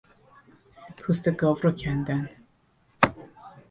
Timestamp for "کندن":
1.71-2.29